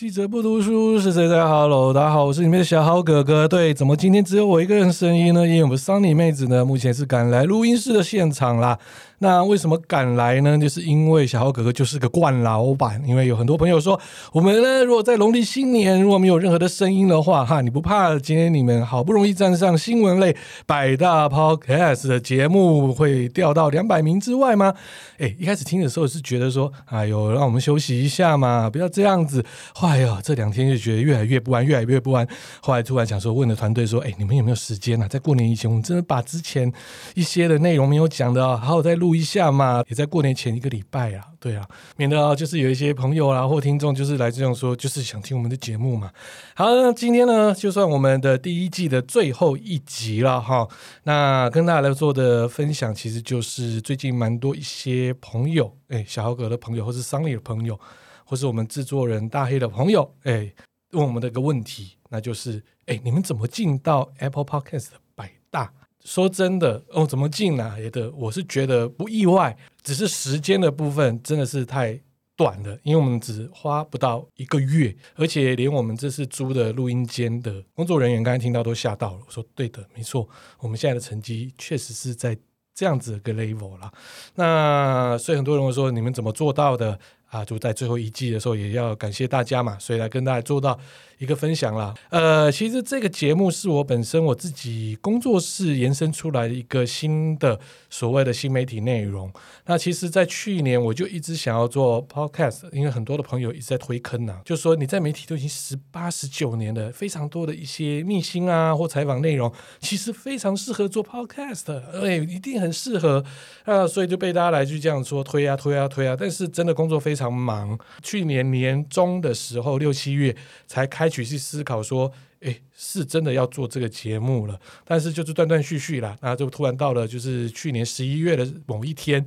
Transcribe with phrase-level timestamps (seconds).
[0.00, 3.46] 记者不读书是谁在？Hello，大家好，我是你们的小豪哥哥。
[3.46, 5.46] 对，怎么今天只有我一个人声音呢？
[5.46, 8.78] 因为我们桑尼妹子呢，目前是赶来录音室的现场啦。
[9.22, 10.56] 那为什么赶来呢？
[10.56, 13.02] 就是因为小豪哥哥就是个惯老板。
[13.06, 14.00] 因为有很多朋友说，
[14.32, 20.34] 我们呢，如果在农历新年如果没有任何的声音的话，哈，你不怕今天你们好不容易站上新闻类
[20.64, 24.72] 百大 Podcast 的节目会掉到两百名之外吗？
[25.18, 29.44] 哎，一开始听的时候是觉得说，哎呦，让我们休息一下嘛，不要这样子。
[29.82, 32.26] 哎哟，这两天就觉得越来越不安，越来越不安。
[32.62, 35.06] 后来突然想说，问了团队说，哎，你们有没有时间啊？
[35.06, 36.72] 在过年以前，我们真的把之前
[37.14, 39.09] 一些的内容没有讲的，好好再录。
[39.10, 46.12] 录一下嘛，也在过年前一个礼拜啊，对啊，免得啊，就是有一些朋友啊或听众，就是来这样说，就是想听我们的节目嘛。
[46.54, 50.68] 好，那今天呢，就算我们的第一季的最后一集了哈。
[51.02, 57.76] 那跟大家来做的分享，其实就是最近蛮多一些朋友，哎，小豪哥的朋友，或是桑尼的朋友，
[58.24, 60.52] 或是我们制作人大黑的朋友，哎，
[60.92, 65.72] 问我们的一个问题，那就是，哎，你们怎么进到 Apple Podcast 的百大？
[66.04, 68.10] 说真的哦，怎么进来的？
[68.12, 72.00] 我是觉得不意外，只是时间的部分真的是太
[72.36, 79.20] 短了，因为我们只花不到一个月，而且连我们这次租的录音间的工作人员刚才听到都吓到了。
[79.26, 82.36] 我说对的，没错，我们现在的成绩确实是在
[82.74, 83.92] 这样子的个 level 了。
[84.34, 86.98] 那所以很多人会说，你们怎么做到的？
[87.30, 90.76] 啊，就在最后一季的时候，也要感谢大家嘛，所以来跟大家做到
[91.18, 91.94] 一个分享啦。
[92.08, 99.32] 呃，其实这个节目是我本身我自己工作室延伸出来的一个新的所谓的新媒体内容。
[99.66, 113.24] 那其实，在去年我就一直想要做 podcast，因为很多的朋友一直在推坑呐、就说你在媒体都已经十八、十九年了，非常多的一些秘辛啊或采访内容，其实非常适合做 podcast，哎，一定很适合
[113.64, 117.19] 啊，所以就被大家来去这样说推啊推啊推啊，但是真的工作非常。
[117.20, 120.34] 常忙，去年年中的时候，六七月
[120.66, 122.10] 才开始去思考说，
[122.40, 124.58] 哎，是真的要做这个节目了。
[124.86, 129.24] 但是就是断断续续啦，那就突然到了就是去年十一月的某一天，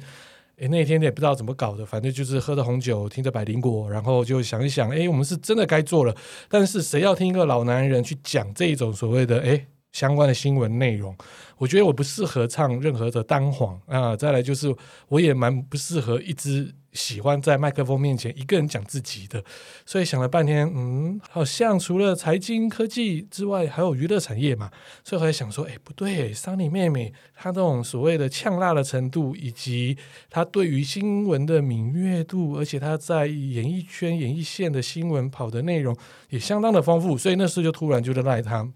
[0.58, 6.16] 哎，那天也不知道怎么搞的，反正就是喝着红酒，听着百灵果，然后就想一想，哎，我们是真的该做了。
[6.50, 11.16] 但是谁要听一个老男人去讲这一种所谓的哎相关的新闻内容？
[11.58, 14.18] 我觉得我不适合唱任何的单簧啊。
[14.18, 14.76] 再来就是
[15.08, 16.76] 我也蛮不适合一直。
[16.94, 19.44] 喜欢在麦克风面前一个人讲自己的，
[19.84, 24.70] 所以想了半天，嗯，好像除了财经科技之外，还有娱乐产业嘛。
[25.04, 29.98] 所以后来想说，哎，不对，桑尼妹妹她这种所谓的呛辣的程度，以及
[30.30, 35.98] 她对于新闻的敏锐度，而且她在演艺圈、演艺线的新闻跑的内容
[36.30, 38.72] 也相当的丰富，所以那时就突然就赖她。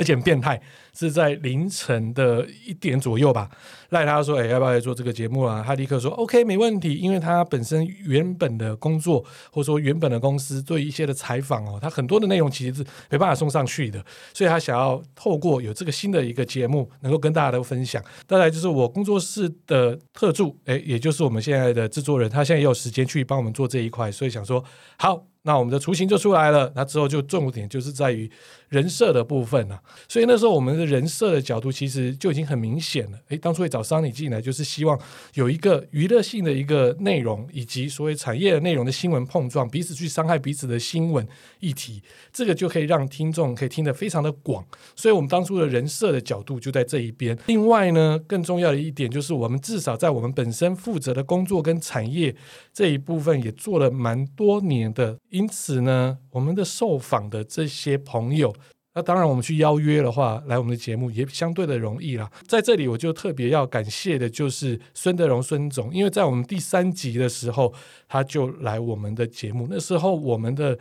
[0.00, 0.58] 而且很变态，
[0.94, 3.50] 是在凌晨的一点左右吧，
[3.90, 9.22] 赖他说：“哎，要不要来做这个节目啊？”他立刻说：“OK，没问题。”因为他本身原本的工作，
[9.52, 14.02] 或者说原本的公司对一些的采访哦，他很多的内容其实是没办法送上去的，
[14.32, 18.02] 所以他想要透过有这个新的一个节目，能够跟大家都分享。
[18.26, 24.64] 再来就是我工作室的特助，哎，也就是我们现在的制作人，他现在也有时间去帮我们做这一块，所以想说
[24.96, 25.26] 好。
[25.42, 28.30] 那我们的雏形就出来了，那之后就重点就是在于
[28.70, 29.78] 人设的部分呢。
[30.08, 33.18] 所以那时候我们的人设的角度其实就已经很明显了。
[33.28, 34.98] 诶，当初会找桑尼进来，就是希望
[35.34, 41.26] 有一个娱乐性的一个内容，以及所谓产业的内容的新闻碰撞，彼此去伤害彼此的新闻
[41.58, 44.64] 议题，这个就可以让听众可以听得非常的广。
[44.96, 47.36] 所以我们当初的人设的角度就在这一边。
[47.46, 52.34] 另外呢，更重要的一点就是，我们至少在我们本身负责的工作跟产业
[52.72, 55.18] 这一部分也做了蛮多年的。
[55.30, 58.54] 因此呢，我们的受访的这些朋友，
[58.92, 62.28] 那当然我们去邀约的话，来我们的节目也相对的容易啦。
[62.48, 67.72] 在这里，我就特别要感谢的就是孙德荣孙总，因为在我们第三集的时候，
[68.08, 69.68] 他就来我们的节目。
[69.70, 70.76] 那时候我们的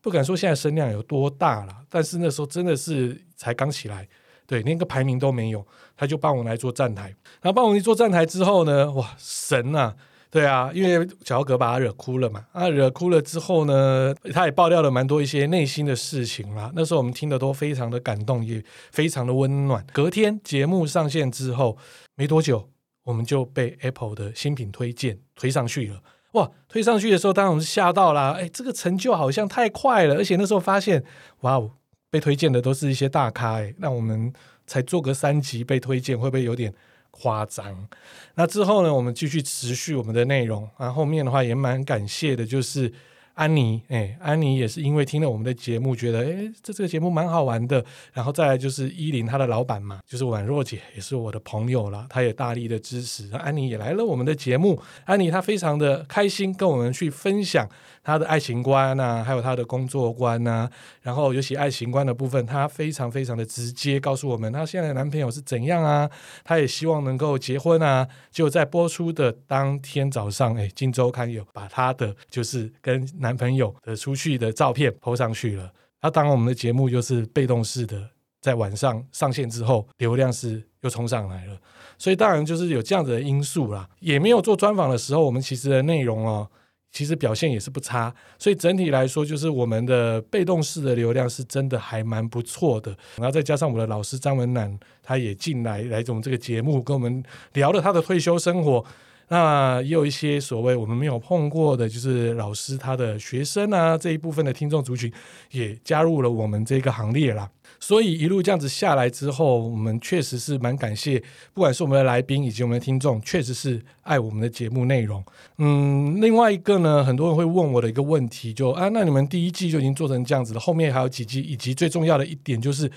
[0.00, 4.08] 不敢说现在声量有多大了，但是那时候真的是才刚起来，
[4.44, 5.64] 对，连个排名都没有，
[5.96, 7.14] 他就帮我们来做站台。
[7.40, 9.94] 然后帮我们做站台之后呢，哇，神啊！
[10.32, 16.72] 对啊，因为小哥把他惹哭了嘛，啊，惹哭了之后呢，他也爆料了蛮多一些内心的事情啦。
[16.74, 19.86] 那时候我们听得都非常的感动，也非常的温暖。
[19.92, 21.76] 隔天节目上线之后
[22.16, 22.70] 没多久，
[23.04, 26.00] 我们就被 Apple 的新品推荐推上去了。
[26.32, 28.32] 哇，推上去的时候，当然我们吓到啦。
[28.32, 31.04] 哎，这个成就好像太快了，而且那时候发现，
[31.40, 31.72] 哇哦，
[32.10, 34.32] 被推荐的都是一些大咖，哎，那我们
[34.66, 36.72] 才做个三集被推荐，会不会有点
[37.12, 37.88] 夸张，
[38.34, 40.68] 那之后呢，我们继续持续我们的内容。
[40.76, 42.92] 然后后面的话也蛮感谢的，就是
[43.34, 47.84] 安妮，哎，安妮也是因为听了我们的节目，觉得哎，这这个节目蛮好玩的。
[48.12, 53.30] 然后再来就是依林，她的老板嘛，就是宛若姐，也是我的朋友啦，她也大力的支持。
[53.34, 57.68] 安妮也来了我们的节目，安妮她非常的开心，跟我们去分享
[58.02, 60.70] 她的爱情观啊，还有她的工作观啊，
[61.00, 66.08] 然后尤其爱情观的部分，她非常非常的直接告诉我们，她现在的男朋友是怎样啊，
[66.44, 68.06] 她也希望能够结婚啊。
[68.30, 75.72] 就在播出的当天早上，哎，金周刊有把她的就是跟男朋友的出去的照片 po 上去了。
[76.02, 78.10] 那当，我们的节目就是被动式的，
[78.42, 81.56] 在晚上上线之后，流量是又冲上来了。
[81.96, 83.88] 所以当然就是有这样子的因素啦。
[84.00, 86.46] 也没有做专访的时候，我们其实的内容哦。
[86.94, 92.94] 其实表现也是不差，所以整体来说，就是我们的被动式的流量是真的还蛮不错的。
[93.16, 97.24] 然后再加上我们的老师张文楠，他也进来来我们这个节目，跟我们
[97.54, 98.84] 聊了他的退休生活。
[99.32, 105.10] 那也有一些所谓我们没有碰过的，就是老师他的学生啊这一部分的听众族群，
[105.52, 107.48] 也加入了我们这个行列啦。
[107.80, 111.18] 所以一路这样子下来之后，我们确实是蛮感谢，
[111.54, 115.24] 不管是我们的来宾以及我们的听众，确实是爱我们的节目内容。
[115.56, 122.88] 嗯，另外一个呢，很多人会问我的一个问题就，啊，那你们第一季就已经做成这样子了，后面还有几季，以及最重要的一点就是，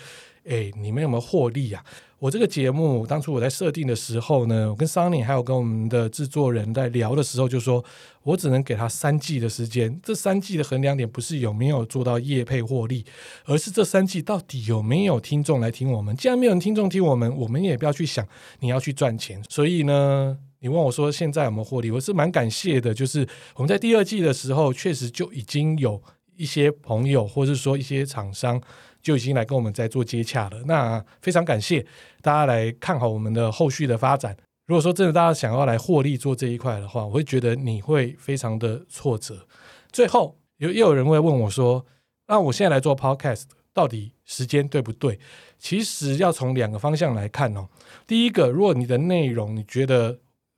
[0.48, 1.84] 哎，你们有没有获利啊？
[2.20, 7.84] 我这个节目当初我在设定的时候呢，我跟 Sunny 还有跟我们的制作人在聊的时候，就说
[8.24, 10.00] 我只能给他三季的时间。
[10.04, 13.06] 这三季的衡量点不是有没有做到业配获利，
[13.46, 16.16] 而是这三季到底有没有听众来听我们。
[16.16, 18.26] 既然没有人听众听我们，我们也不要去想
[18.60, 19.44] 你要去赚钱。
[19.50, 22.94] 所以呢，你问我说现在有没有获利，我是蛮感谢的。
[22.94, 26.02] 就是我们在第二季的时候，确实就已经有
[26.38, 28.62] 一些朋友，或者说一些厂商。
[29.06, 31.86] 就已经来跟我们在做接洽了，那非常感谢
[32.24, 34.36] 大家来看好我们的后续的发展。
[34.66, 39.46] 如果说真的大家想要来获利做这一块的话，我会觉得你会非常的挫折。
[39.92, 41.86] 最后有又有人会问我说
[42.28, 43.44] ：“那我现在来做 Podcast，
[43.76, 45.20] 到底时间对不对？”
[45.60, 47.70] 其实要从两个方向来看哦。
[48.08, 50.18] 第一个，如果你的内容你觉得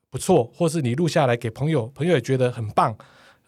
[0.09, 2.97] 不错，或是你录下来给朋友，朋友也觉得很棒，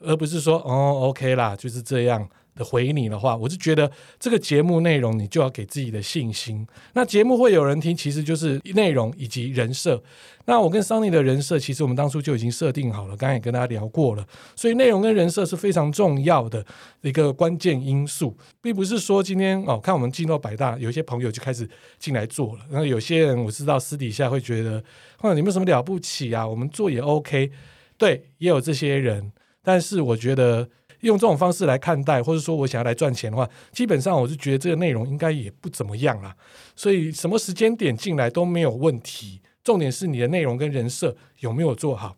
[0.01, 2.29] 而不是说“哦，OK 啦，就是这样”。
[2.63, 6.65] 回你的话，我是觉得这个节目内容你就要给自己的信心。
[6.93, 10.01] 那节目会有人听，其实就是内容以及人设。
[10.45, 14.25] 那我跟 Sunny 的人设，其实我们当初就已经设定好了，刚才也跟大家聊过了。
[14.55, 16.65] 所以内容跟人设是非常重要的
[17.01, 21.69] 一个关键因素，并不是说今天哦，看我们进到百大，有些朋友就开始
[21.99, 22.65] 进来做了。
[22.69, 24.83] 然后有些人我知道私底下会觉得，
[25.19, 26.47] 或者，你们什么了不起啊？
[26.47, 27.51] 我们做也 OK，
[27.97, 29.31] 对，也有这些人。
[29.61, 30.67] 但是我觉得。
[31.01, 36.35] 用这种方式来看待，或者说我想要来赚钱的话，基本上我是觉得这个内容应该也不怎么样啦。
[36.75, 42.15] 所以什么时间点进来都没有问题，重点是你的内容跟人设有没有做好。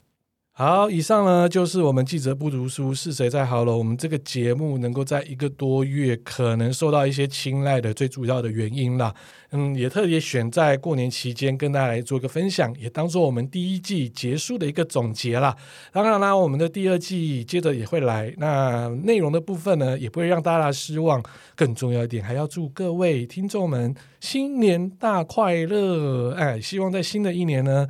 [0.64, 3.76] 好，以上呢就是我们记者不读书是谁在好了。
[3.76, 9.12] 我们这个节目能够在一个多月可能受到一些青睐的最主要的原因啦。
[9.50, 15.58] 嗯，也特别选在过年期间跟大家来做一个分享，也当做我们第一季结束的一个总结啦。
[15.92, 21.24] 当然啦，我们的第二季接着也会来，那内容的部分呢也不会让大家失望。
[21.56, 26.36] 更重要一点，还要祝各位听众们新年大快乐！
[26.36, 27.88] 哎，希望在新的一年呢。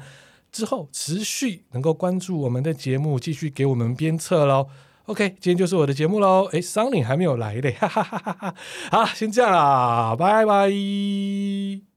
[0.51, 4.67] 之后持续能够关注我们的节目，继续给我们鞭策喽。
[5.05, 6.47] OK，今天就是我的节目喽。
[6.51, 8.55] 哎，Sunny 还没有来嘞，哈哈哈哈哈。
[8.91, 11.90] 好，先这样啦，拜拜。